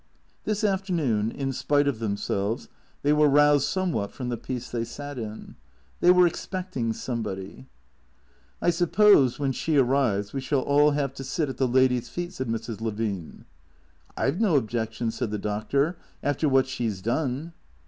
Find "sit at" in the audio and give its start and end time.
11.23-11.57